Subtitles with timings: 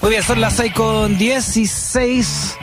[0.00, 2.56] Muy bien, son las 6 con 16.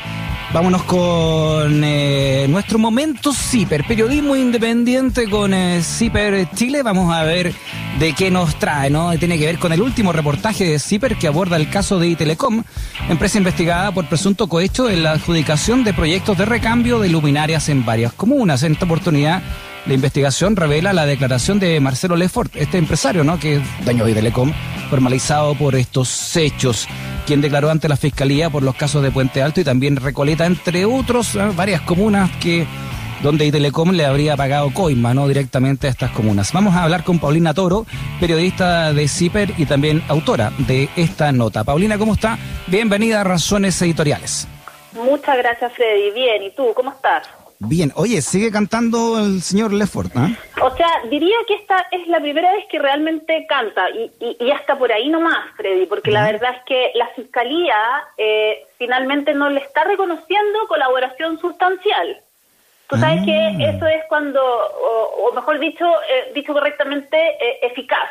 [0.54, 6.82] Vámonos con eh, nuestro momento CIPER, periodismo independiente con eh, CIPER Chile.
[6.82, 7.54] Vamos a ver
[8.00, 9.12] de qué nos trae, ¿no?
[9.20, 12.64] Tiene que ver con el último reportaje de CIPER que aborda el caso de Itelecom,
[13.08, 17.86] empresa investigada por presunto cohecho en la adjudicación de proyectos de recambio de luminarias en
[17.86, 18.64] varias comunas.
[18.64, 19.44] En esta oportunidad,
[19.86, 23.38] la investigación revela la declaración de Marcelo Lefort, este empresario, ¿no?
[23.38, 24.54] Que es dueño de Itelecom,
[24.88, 26.88] formalizado por estos hechos
[27.28, 30.86] quien declaró ante la Fiscalía por los casos de Puente Alto y también Recoleta, entre
[30.86, 31.52] otros, ¿eh?
[31.56, 32.66] varias comunas que
[33.22, 35.28] donde Itelecom le habría pagado coima, ¿no?
[35.28, 36.54] Directamente a estas comunas.
[36.54, 37.86] Vamos a hablar con Paulina Toro,
[38.22, 41.66] periodista de CIPER y también autora de esta nota.
[41.66, 42.38] Paulina, ¿cómo está?
[42.68, 44.48] Bienvenida a Razones Editoriales.
[44.94, 46.12] Muchas gracias, Freddy.
[46.12, 46.74] Bien, ¿y tú?
[46.74, 47.28] ¿Cómo estás?
[47.60, 50.38] Bien, oye, sigue cantando el señor Lefort, ¿eh?
[50.62, 54.78] O sea, diría que esta es la primera vez que realmente canta y, y, hasta
[54.78, 57.76] por ahí nomás, Freddy, porque la verdad es que la fiscalía
[58.18, 62.22] eh, finalmente no le está reconociendo colaboración sustancial.
[62.90, 63.72] Tú sabes que ah.
[63.76, 68.08] eso es cuando, o, mejor dicho, eh, dicho correctamente, eh, eficaz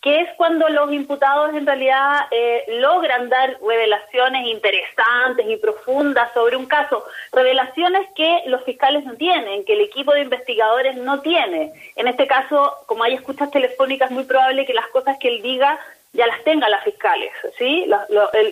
[0.00, 6.56] que es cuando los imputados en realidad eh, logran dar revelaciones interesantes y profundas sobre
[6.56, 11.72] un caso, revelaciones que los fiscales no tienen, que el equipo de investigadores no tiene.
[11.96, 15.42] En este caso, como hay escuchas telefónicas, es muy probable que las cosas que él
[15.42, 15.78] diga
[16.12, 17.88] ya las tenga las fiscales, ¿sí?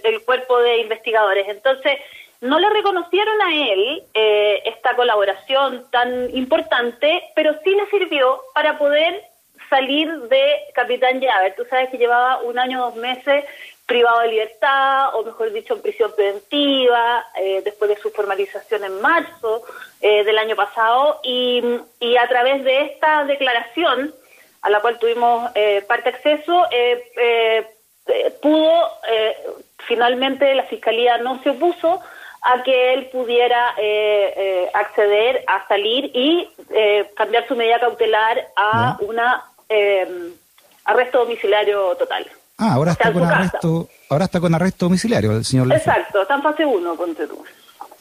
[0.05, 1.49] el, cuerpo de investigadores.
[1.49, 1.99] Entonces,
[2.41, 8.79] no le reconocieron a él eh, esta colaboración tan importante, pero sí le sirvió para
[8.79, 9.28] poder
[9.69, 11.53] salir de Capitán Llave.
[11.57, 13.45] Tú sabes que llevaba un año, dos meses
[13.89, 19.01] privado de libertad, o mejor dicho, en prisión preventiva, eh, después de su formalización en
[19.01, 19.63] marzo
[20.03, 21.63] eh, del año pasado, y,
[21.99, 24.15] y, a través de esta declaración,
[24.61, 26.67] a la cual tuvimos eh, parte acceso,
[28.43, 28.91] pudo,
[29.79, 32.03] finalmente la Fiscalía no se opuso
[32.43, 33.75] a que él pudiera
[34.75, 36.49] acceder a salir y
[37.15, 40.33] cambiar su medida cautelar a una eh,
[40.85, 42.27] arresto domiciliario total.
[42.57, 46.43] Ah, ahora está, con arresto, ahora está con arresto domiciliario el señor Exacto, está en
[46.43, 47.45] fase 1, ponte tú.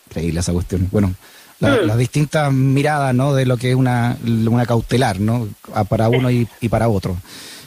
[0.07, 0.87] Increíble esa cuestión.
[0.91, 1.13] Bueno,
[1.59, 1.85] mm.
[1.85, 3.35] las distintas miradas, ¿no?
[3.35, 5.47] De lo que es una, una cautelar, ¿no?
[5.75, 7.17] Ah, para uno y, para otro.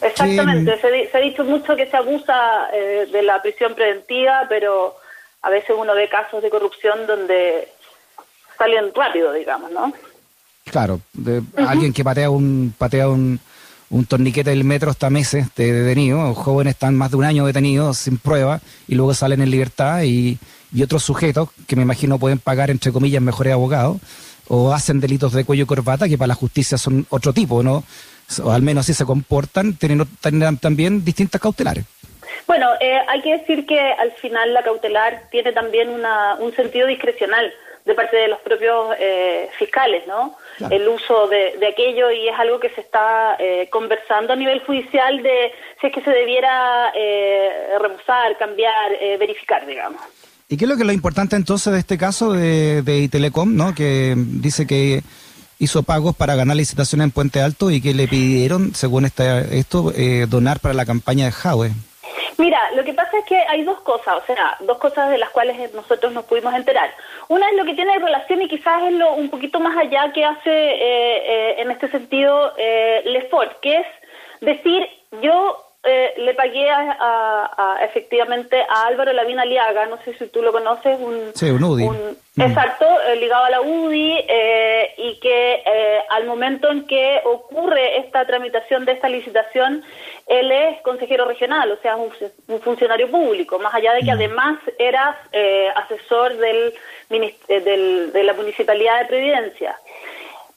[0.02, 4.96] Exactamente, se, ha dicho mucho que se abusa eh, de la prisión preventiva, pero
[5.42, 7.68] a veces uno ve casos de corrupción donde
[8.58, 9.92] salen rápido, digamos, ¿no?
[10.64, 13.40] Claro, de alguien que patea un patea un,
[13.90, 17.98] un torniquete del metro hasta meses de detenido, jóvenes están más de un año detenidos
[17.98, 20.38] sin prueba y luego salen en libertad y,
[20.72, 23.98] y otros sujetos que me imagino pueden pagar entre comillas mejores abogados
[24.48, 27.84] o hacen delitos de cuello y corbata que para la justicia son otro tipo, ¿no?
[28.42, 30.06] O al menos así se comportan, tienen,
[30.60, 31.84] también distintas cautelares.
[32.46, 36.86] Bueno, eh, hay que decir que al final la cautelar tiene también una, un sentido
[36.86, 37.52] discrecional
[37.84, 40.36] de parte de los propios eh, fiscales, ¿no?
[40.70, 45.22] El uso de, aquello y es algo que se está eh, conversando a nivel judicial
[45.22, 50.02] de si es que se debiera eh, remusar, cambiar, eh, verificar, digamos.
[50.48, 53.56] ¿Y qué es lo que es lo importante entonces de este caso de, de Itelecom,
[53.56, 53.74] ¿no?
[53.74, 55.02] Que dice que
[55.58, 59.92] hizo pagos para ganar licitación en Puente Alto y que le pidieron, según esta, esto,
[60.28, 61.70] donar para la campaña de Jaue.
[62.40, 65.28] Mira, lo que pasa es que hay dos cosas, o sea, dos cosas de las
[65.28, 66.90] cuales nosotros nos pudimos enterar.
[67.28, 70.24] Una es lo que tiene relación y quizás es lo un poquito más allá que
[70.24, 73.86] hace eh, eh, en este sentido eh, Lefort, que es
[74.40, 74.88] decir,
[75.20, 80.50] yo eh, le pagué a, efectivamente a Álvaro Lavín Aliaga, no sé si tú lo
[80.50, 81.88] conoces, un, sí, un UDI.
[81.88, 82.09] Mm.
[82.36, 85.62] Exacto, eh, ligado a la UDI eh, y que
[86.10, 89.82] al momento en que ocurre esta tramitación de esta licitación,
[90.26, 92.12] él es consejero regional, o sea, un,
[92.48, 94.14] un funcionario público, más allá de que mm.
[94.14, 95.20] además era
[95.76, 96.74] asesor del,
[97.48, 99.76] del, de la Municipalidad de Previdencia.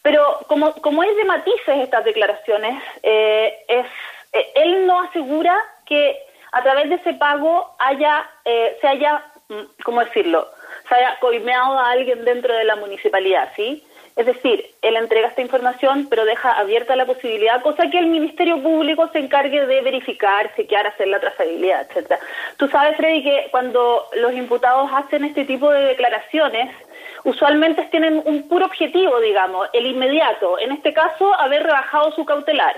[0.02, 3.86] Pero como, como es de matices estas declaraciones, es
[4.34, 6.18] eh, él no asegura que
[6.52, 10.48] a través de ese pago haya, eh, se haya, mm, ¿cómo decirlo?,
[10.88, 13.84] se haya coimeado a alguien dentro de la municipalidad, ¿sí?
[14.16, 18.62] Es decir, él entrega esta información, pero deja abierta la posibilidad, cosa que el Ministerio
[18.62, 22.20] Público se encargue de verificar, chequear, hacer la trazabilidad, etcétera.
[22.58, 26.76] Tú sabes, Freddy, que cuando los imputados hacen este tipo de declaraciones,
[27.24, 30.60] usualmente tienen un puro objetivo, digamos, el inmediato.
[30.60, 32.76] En este caso, haber rebajado su cautelar.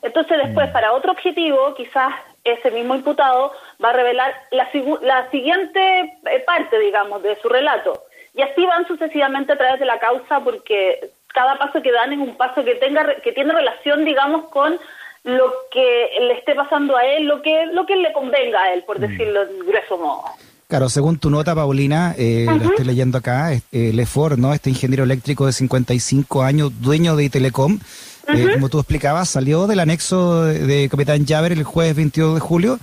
[0.00, 0.72] Entonces después, mm.
[0.72, 4.68] para otro objetivo, quizás ese mismo imputado va a revelar la,
[5.02, 8.04] la siguiente eh, parte, digamos, de su relato.
[8.34, 12.18] Y así van sucesivamente a través de la causa porque cada paso que dan es
[12.18, 14.78] un paso que tenga que tiene relación, digamos, con
[15.24, 18.84] lo que le esté pasando a él, lo que lo que le convenga a él,
[18.84, 20.24] por decirlo en grueso modo.
[20.70, 24.54] Claro, según tu nota, Paulina, eh, la estoy leyendo acá, eh, Lefort, ¿no?
[24.54, 27.80] Este ingeniero eléctrico de 55 años, dueño de Telecom,
[28.28, 32.78] eh, como tú explicabas, salió del anexo de, Capitán Javer el jueves 22 de julio,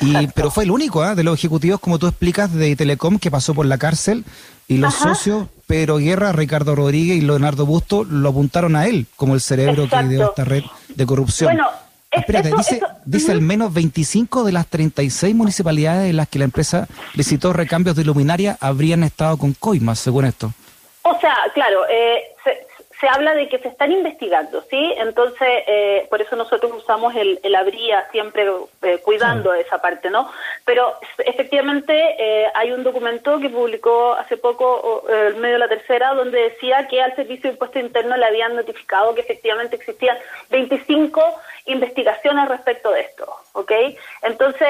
[0.00, 1.14] y, pero fue el único ¿ah?
[1.14, 4.24] de los ejecutivos, como tú explicas, de Telecom que pasó por la cárcel,
[4.68, 9.34] y los socios, Pedro Guerra, Ricardo Rodríguez y Leonardo Busto, lo apuntaron a él como
[9.34, 11.58] el cerebro que ideó esta red de corrupción.
[12.10, 16.86] Espérate, dice, dice al menos 25 de las 36 municipalidades en las que la empresa
[17.14, 20.52] licitó recambios de luminaria habrían estado con coimas, según esto.
[21.02, 22.50] O sea, claro, eh, se
[23.08, 24.94] habla de que se están investigando, ¿sí?
[24.96, 28.46] Entonces, eh, por eso nosotros usamos el, el habría siempre
[28.82, 30.30] eh, cuidando esa parte, ¿no?
[30.64, 36.14] Pero efectivamente eh, hay un documento que publicó hace poco el medio de la tercera
[36.14, 40.16] donde decía que al Servicio de Impuesto Interno le habían notificado que efectivamente existían
[40.50, 43.72] 25 investigaciones respecto de esto, ¿ok?
[44.22, 44.68] Entonces,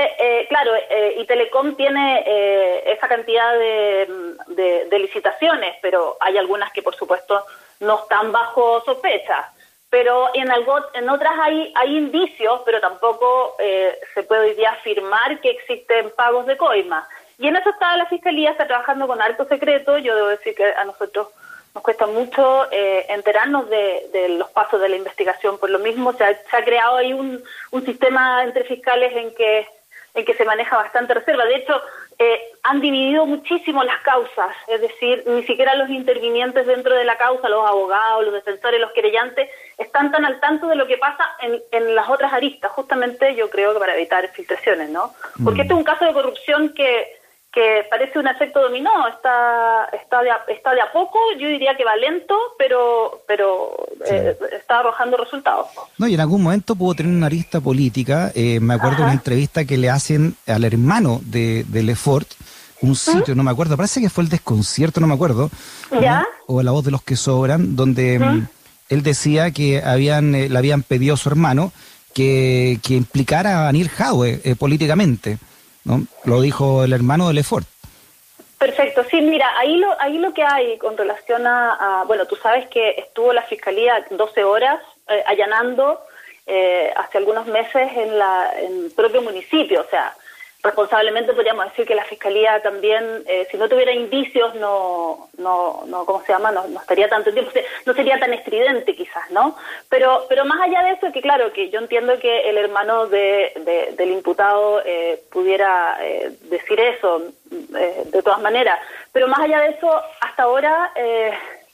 [0.48, 0.72] claro,
[1.16, 7.44] y Telecom tiene esa cantidad de, de licitaciones, pero hay algunas que por supuesto
[7.82, 9.52] no están bajo sospecha.
[9.90, 14.70] Pero en, algo, en otras hay, hay indicios, pero tampoco eh, se puede hoy día
[14.70, 17.06] afirmar que existen pagos de coima.
[17.38, 19.98] Y en eso está la Fiscalía, está trabajando con alto secreto.
[19.98, 21.28] Yo debo decir que a nosotros
[21.74, 25.58] nos cuesta mucho eh, enterarnos de, los pasos de la investigación.
[25.58, 29.66] Por lo mismo, se ha, creado ahí un, un sistema entre fiscales en que,
[30.14, 31.44] en que se maneja bastante reserva.
[31.44, 31.80] De hecho,
[32.18, 37.16] eh, han dividido muchísimo las causas, es decir, ni siquiera los intervinientes dentro de la
[37.16, 39.48] causa, los abogados, los defensores, los querellantes,
[39.78, 43.50] están tan al tanto de lo que pasa en, en las otras aristas, justamente yo
[43.50, 45.14] creo que para evitar filtraciones, ¿no?
[45.42, 45.62] Porque mm.
[45.62, 47.21] este es un caso de corrupción que
[47.52, 51.76] que parece un efecto dominó, está está de a, está de a poco, yo diría
[51.76, 53.76] que va lento, pero pero
[54.06, 55.66] eh, está arrojando resultados.
[55.98, 59.12] No, y en algún momento pudo tener una arista política, eh, me acuerdo de una
[59.12, 62.28] entrevista que le hacen al hermano de, de Lefort,
[62.80, 65.50] un sitio, no me acuerdo, parece que fue el desconcierto, no me acuerdo,
[66.00, 66.26] ¿Ya?
[66.46, 68.46] o la voz de los que sobran, donde mm,
[68.88, 71.70] él decía que habían eh, le habían pedido a su hermano
[72.14, 75.38] que, que implicara a Daniel Jaue políticamente.
[75.84, 76.02] ¿No?
[76.24, 77.66] Lo dijo el hermano de Lefort.
[78.58, 82.68] Perfecto, sí, mira, ahí lo, ahí lo que hay con relación a, bueno, tú sabes
[82.68, 86.00] que estuvo la Fiscalía 12 horas eh, allanando
[86.46, 90.14] eh, hace algunos meses en, la, en el propio municipio, o sea,
[90.62, 96.04] responsablemente podríamos decir que la fiscalía también, eh, si no tuviera indicios, no, no, no,
[96.04, 96.52] ¿cómo se llama?
[96.52, 97.50] No, no estaría tanto tiempo,
[97.86, 99.56] no sería tan estridente quizás, ¿no?
[99.88, 103.92] Pero, pero más allá de eso, que claro, que yo entiendo que el hermano de,
[103.96, 108.78] del imputado eh, pudiera eh, decir eso, de todas maneras,
[109.12, 110.90] pero más allá de eso, hasta ahora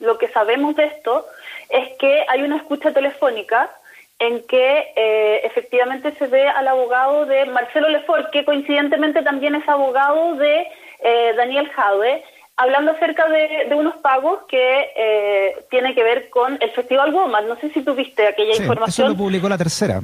[0.01, 1.25] lo que sabemos de esto
[1.69, 3.71] es que hay una escucha telefónica
[4.19, 9.69] en que eh, efectivamente se ve al abogado de Marcelo Lefort, que coincidentemente también es
[9.69, 10.67] abogado de
[11.01, 12.25] eh, Daniel Jadwe,
[12.57, 17.47] hablando acerca de, unos pagos que eh, tiene que ver con el Festival Woman.
[17.47, 19.07] No sé si tuviste aquella sí, información.
[19.07, 20.01] Eso lo publicó la tercera.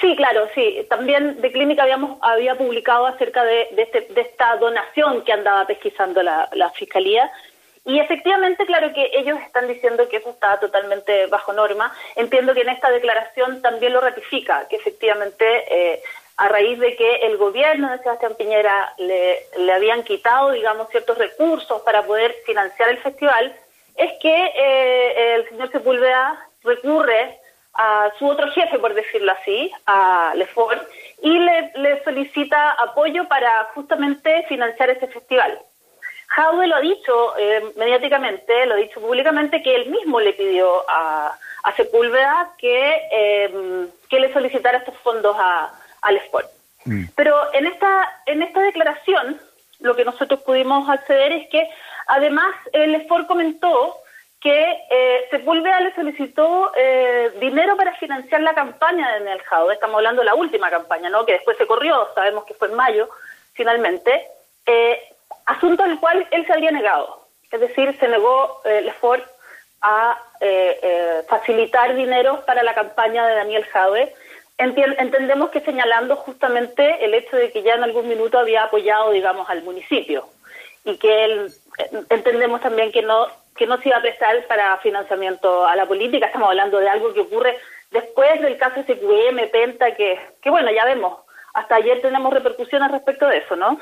[0.00, 0.86] Sí, claro, sí.
[0.88, 5.66] También de Clínica habíamos había publicado acerca de, de, este, de esta donación que andaba
[5.66, 7.28] pesquisando la, la Fiscalía
[7.84, 11.92] y efectivamente, claro que ellos están diciendo que eso está totalmente bajo norma.
[12.14, 16.02] Entiendo que en esta declaración también lo ratifica, que efectivamente eh,
[16.36, 21.16] a raíz de que el gobierno de Sebastián Piñera le, le, habían quitado, digamos, ciertos
[21.16, 23.54] recursos para poder financiar el festival,
[23.96, 27.38] es que eh, el señor Sepúlveda recurre
[27.74, 30.86] a su otro jefe, por decirlo así, a Lefort,
[31.22, 35.60] y le, le solicita apoyo para justamente financiar ese festival.
[36.30, 40.88] Jaude lo ha dicho eh, mediáticamente, lo ha dicho públicamente, que él mismo le pidió
[40.88, 45.72] a, a Sepúlveda que, eh, que le solicitara estos fondos a,
[46.02, 46.48] al Sport.
[46.84, 47.04] Mm.
[47.16, 49.40] Pero en esta, en esta declaración,
[49.80, 51.68] lo que nosotros pudimos acceder es que
[52.06, 53.96] además el Sport comentó
[54.40, 59.96] que eh, Sepúlveda le solicitó eh, dinero para financiar la campaña de Nel Jaude, estamos
[59.96, 61.26] hablando de la última campaña, ¿no?
[61.26, 63.08] que después se corrió, sabemos que fue en mayo,
[63.52, 64.28] finalmente,
[64.64, 65.09] eh,
[65.50, 67.26] asunto al cual él se había negado.
[67.50, 69.24] Es decir, se negó eh, Lefort
[69.82, 74.14] a eh, eh, facilitar dinero para la campaña de Daniel Jave.
[74.58, 79.48] entendemos que señalando justamente el hecho de que ya en algún minuto había apoyado, digamos,
[79.50, 80.28] al municipio
[80.84, 81.52] y que él
[82.08, 83.26] entendemos también que no
[83.56, 86.26] que no se iba a prestar para financiamiento a la política.
[86.26, 87.58] Estamos hablando de algo que ocurre
[87.90, 91.18] después del caso SQM, Penta, que, que bueno, ya vemos.
[91.52, 93.78] Hasta ayer tenemos repercusiones respecto de eso, ¿no?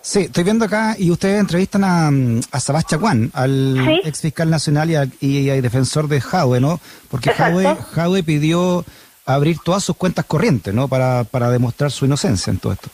[0.00, 2.08] Sí, estoy viendo acá y ustedes entrevistan a,
[2.52, 4.90] a Sebastián al ex fiscal nacional
[5.20, 6.80] y, y, defensor de Jaue, ¿no?
[7.10, 8.84] Porque Jaue, pidió
[9.26, 10.88] abrir todas sus cuentas corrientes, ¿no?
[10.88, 12.88] Para, para demostrar su inocencia en todo esto.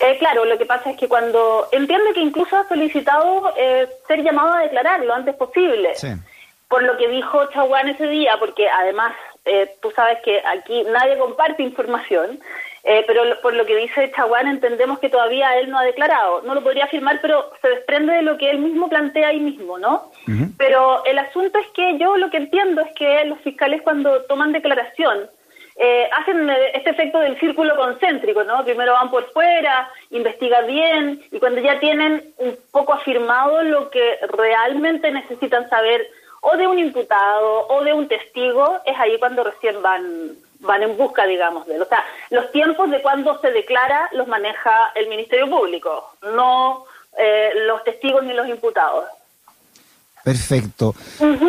[0.00, 4.22] Eh, claro, lo que pasa es que cuando entiende que incluso ha solicitado eh, ser
[4.22, 5.94] llamado a declarar lo antes posible,
[6.68, 11.16] por lo que dijo Chaguán ese día, porque además eh, tú sabes que aquí nadie
[11.18, 12.40] comparte información,
[12.88, 16.42] eh, pero por lo que dice Chaguán entendemos que todavía él no ha declarado.
[16.42, 19.76] No lo podría afirmar, pero se desprende de lo que él mismo plantea ahí mismo,
[19.76, 20.12] ¿no?
[20.56, 24.52] Pero el asunto es que yo lo que entiendo es que los fiscales cuando toman
[24.52, 25.28] declaración
[25.74, 28.64] eh, hacen este efecto del círculo concéntrico, ¿no?
[28.64, 34.16] Primero van por fuera, investigan bien y cuando ya tienen un poco afirmado lo que
[34.28, 36.06] realmente necesitan saber
[36.40, 40.96] o de un imputado o de un testigo, es ahí cuando recién van van en
[40.96, 41.82] busca, digamos, de él.
[41.82, 46.84] O sea, los tiempos de cuando se declara los maneja el Ministerio Público, no
[47.18, 49.04] eh, los testigos ni los imputados.
[50.26, 50.92] Perfecto.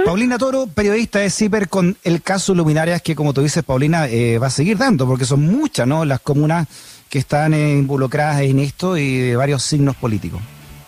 [0.06, 4.38] Paulina Toro, periodista de CIPER con el caso Luminarias, que como tú dices, Paulina, eh,
[4.38, 6.06] va a seguir dando, porque son muchas, ¿no?
[6.06, 6.68] Las comunas
[7.10, 10.42] que están eh, involucradas en esto y de varios signos políticos.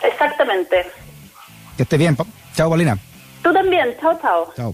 [0.04, 0.86] Exactamente.
[1.78, 2.16] Que esté bien.
[2.54, 2.96] Chao, Paulina.
[3.42, 3.96] Tú también.
[4.00, 4.54] Chao, chao.
[4.56, 4.68] Chao.